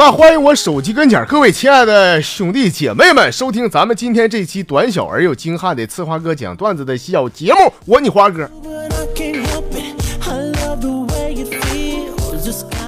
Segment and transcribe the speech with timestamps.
[0.00, 7.70] 吧，欢迎我手机跟前各位亲爱的兄弟姐妹们，收听咱们今天这期短小而又精悍的刺花哥讲段子的小节目。
[7.84, 8.50] 我你花哥。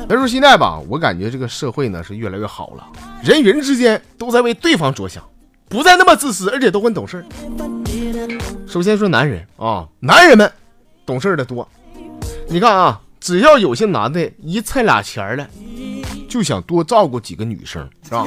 [0.08, 2.86] 他说现在吧，我感觉这个社会呢是越来越好了，
[3.22, 5.22] 人与人之间都在为对方着想，
[5.68, 7.22] 不再那么自私，而且都很懂事。
[8.66, 10.50] 首先说男人啊，男人们
[11.04, 11.68] 懂事的多。
[12.48, 15.46] 你看啊，只要有些男的一蹭俩钱了。
[16.32, 18.26] 就想多照顾几个女生，是吧？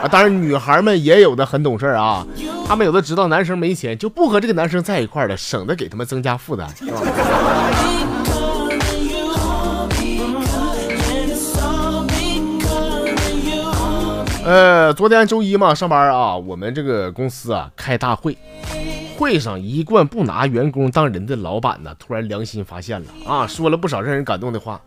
[0.00, 2.24] 啊，当然女孩们也有的很懂事啊，
[2.68, 7.00] 她们有的知道男生没钱，就不和这个男生在一块儿了，省得给他们增加负担，是吧？
[14.44, 18.38] 呃，昨天周一嘛，上班啊，我们这个公司啊开大会，
[19.18, 24.80] 会上一贯不拿员工当人的老板呢，突然良心发现了啊，说了不少让人感动的话。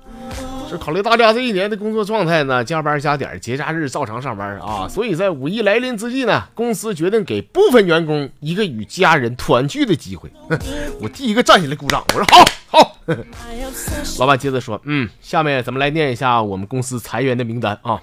[0.69, 4.87] 是考虑大家这一年的工作状态呢，加班加点，节假日照常上班啊。
[4.89, 10.29] 所以在五一来临之际呢，公司决定给部分员工一个与家人团聚的机会。
[11.01, 12.97] 我第一个站起来鼓掌，我说好好。
[14.19, 18.01] 老板接着说，嗯，下面咱们来念一下我们公司裁员的名单啊。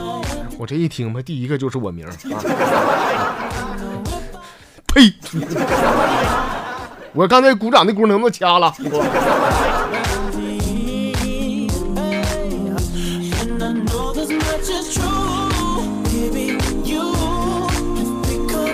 [0.58, 2.12] 我这一听嘛，第一个就是我名啊。
[4.94, 5.10] 呸！
[7.14, 8.72] 我刚才鼓掌的鼓能不能掐了？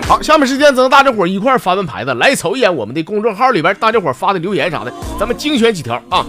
[0.09, 6.25] 好，下面时间咱大家伙一块翻翻牌子，来瞅一眼我们的公众号里边大家伙发的留言啥的，咱们精选几条啊。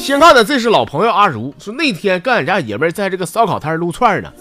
[0.00, 4.32] 先看的这是老朋友阿如，说那天跟俺家爷们在这个烧烤摊撸串呢，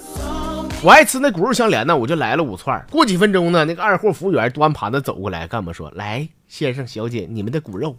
[0.83, 2.79] 我爱吃那骨肉相连呢，我就来了五串。
[2.91, 7.95] 过几分钟呢，那个二货服务员端盘子走过来，跟我们说：“来，先生小姐，你们的骨肉。”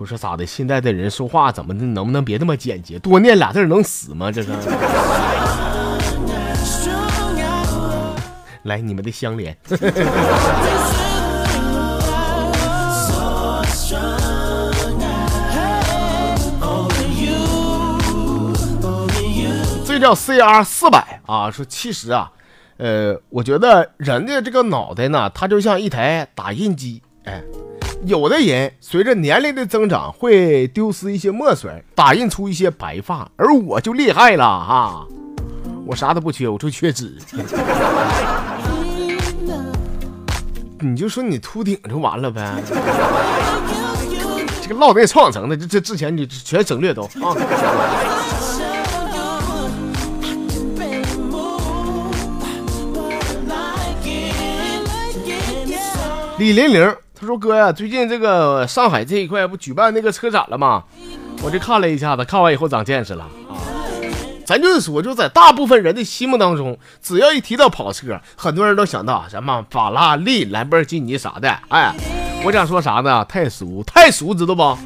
[0.00, 0.46] 我说咋的？
[0.46, 1.84] 现在的人说话怎么的？
[1.84, 2.98] 能不能别那么简洁？
[2.98, 4.32] 多念俩字能死吗？
[4.32, 4.48] 这是。
[8.62, 9.54] 来，你们的相连。
[19.84, 21.50] 这叫 CR 四百啊。
[21.50, 22.32] 说其实啊，
[22.78, 27.42] 呃，我觉得人的这个脑袋呢，它就像一台打印机，哎。
[28.06, 35.06] 有的人随着年龄的增长会丢失一些墨水，打印出一些白发，而我就厉害了哈，
[35.84, 37.14] 我啥都不缺，我就缺纸。
[40.78, 42.50] 你就说你秃顶就完了呗，
[44.62, 47.36] 这个烙那创成的，这这之前你全省略都啊。
[56.38, 56.96] 李玲玲。
[57.20, 60.82] 他说：“哥呀，最近这个上海这一块不举办那个车展了吗？
[61.42, 63.60] 我就看了一下子，看完以后长见识了啊！
[64.46, 71.54] 咱就是说，就在大部分人的心目当中，只要一提到跑车，很多人都想到什么法拉利、兰博基尼啥的。
[71.68, 71.94] 哎，
[72.42, 73.22] 我想说啥呢？
[73.26, 74.78] 太俗，太俗，知道不？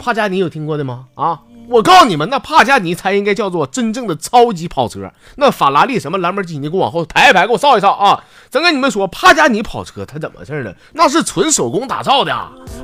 [0.00, 1.06] 帕加尼有听过的吗？
[1.14, 1.38] 啊？”
[1.70, 5.08] 我告诉你们，那帕加尼才应该叫做真正的超级跑车。
[5.36, 8.24] 那法拉利什么兰博基尼，给我往后排一排，给我扫一扫啊！
[8.50, 10.74] 咱跟你们说，帕加尼跑车它怎么事呢？
[10.94, 12.34] 那是纯手工打造的，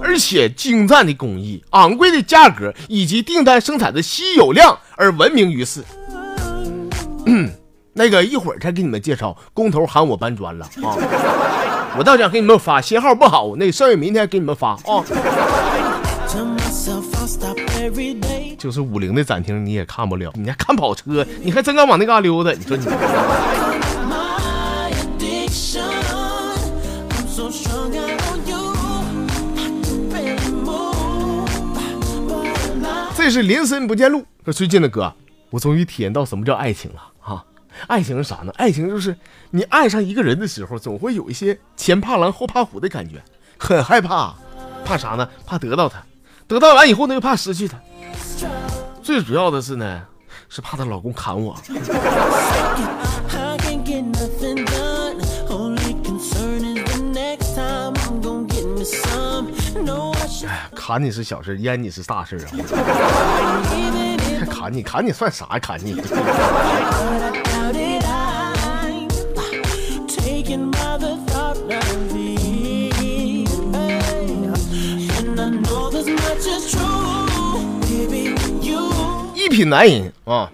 [0.00, 5.82] 而且精湛的工艺、昂贵的价格以及订单生产的稀有量而闻名于世。
[7.94, 10.94] 那个一会儿再给你们介绍，工头喊我搬砖了啊！
[11.98, 15.02] 我倒想给你们发，信号不好，那剩下明天给你们发啊。
[18.58, 22.52] 就是五菱的展厅你也看不了，你还看跑车，你还真敢往那嘎溜达？
[22.52, 22.86] 你说你。
[33.16, 34.24] 这是林深不见路。
[34.44, 35.12] 说最近的哥，
[35.50, 37.44] 我终于体验到什么叫爱情了哈！
[37.88, 38.52] 爱情是啥呢？
[38.56, 39.16] 爱情就是
[39.50, 43.20] 你爱上一个人的时候，总会有一些前怕狼后怕虎的感觉，
[43.58, 44.36] 很害怕，
[44.84, 45.28] 怕啥呢？
[45.44, 46.00] 怕得到他。
[46.46, 47.76] 得到完以后呢，又怕失去她。
[49.06, 50.02] 最主要的是呢，
[50.48, 51.56] 是怕她老公砍我。
[60.48, 62.50] 哎，砍你是小事，淹你是大事啊！
[64.40, 65.58] 还砍你，砍你算啥呀？
[65.60, 66.02] 砍你！
[79.56, 80.52] 品男人啊，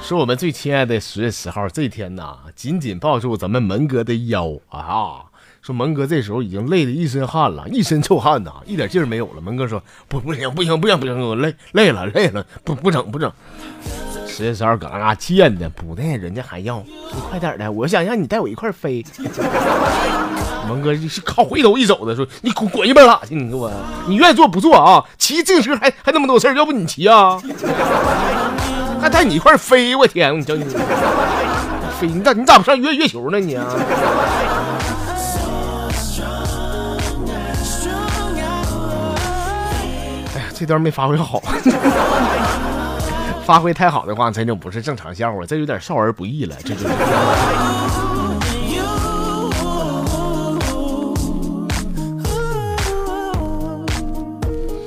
[0.00, 5.24] 是我们最亲爱的十月十号这天呐，紧紧抱住咱们门哥的腰啊，
[5.60, 9.40] 说蒙哥这时候已经累得一身汗了，一身臭汗呐，一点劲儿没有了。
[9.40, 13.32] 蒙哥说不不行不行不行不行，我累累了累了，不不整不整。
[14.36, 19.06] 十月十二搁那嘎贱的，不的，人家还要你快点的，我想让你带我一块飞。
[20.66, 23.70] 蒙哥就是靠回头一走的，说你滚滚一边拉去，你给我，
[24.08, 25.04] 你愿意坐不坐啊？
[25.18, 27.40] 骑自行车还还那么多事儿，要不你骑啊？
[29.00, 30.64] 还带你一块飞，我天，你叫你
[32.00, 33.64] 飞，你咋你咋不上月月球呢你啊？
[40.34, 41.40] 哎呀，这段没发挥好。
[43.44, 46.56] 发挥太好的话，真就不是正常笑话，这有点少儿不宜了。
[46.64, 46.80] 这就。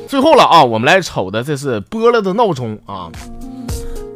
[0.08, 3.12] 最后了啊，我们来瞅的这是拨了的闹钟啊。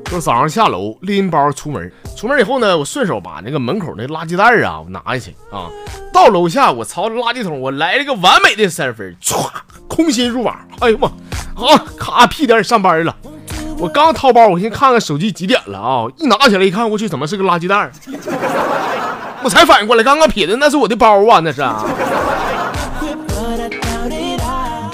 [0.05, 5.69] 就早上下楼拎包出门，出门以后呢，我顺手把那个门口那垃圾袋啊，我拿下去啊。
[6.11, 9.47] 到楼下，我朝着垃圾桶，我来了个完美的三分，唰，
[9.88, 10.53] 空心入网。
[10.79, 13.15] 哎呦妈，啊，咔屁颠上班了。
[13.77, 16.06] 我刚掏包，我先看看手机几点了啊！
[16.18, 17.91] 一拿起来一看，我去，怎么是个垃圾袋？
[19.44, 21.83] 我才反应过来，刚刚撇的那是我的包啊，那是啊。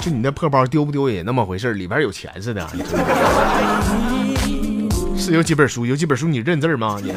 [0.00, 2.66] 就你那破包丢不丢也那么回事，里边有钱似的。
[5.16, 5.84] 是有几本书？
[5.84, 6.98] 有几本书你认字吗？
[7.02, 7.12] 你？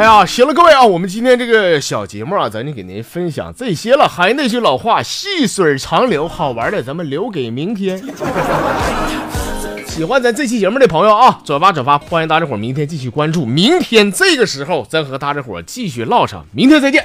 [0.00, 4.08] 哎呀，行了，各位啊，我们今天这个小节目啊，咱就给您分享这些了。
[4.08, 8.02] 还那句老话，细水长流，好玩的咱们留给明天。
[9.86, 13.44] 喜欢咱这期节目的朋友啊，转发转发，欢迎大家伙明天继续关注。
[13.44, 16.46] 明天这个时候，再和大家伙继续唠上。
[16.54, 17.04] 明天再见。